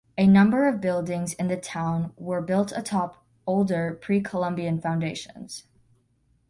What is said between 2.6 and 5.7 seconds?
atop older Pre-Columbian foundations.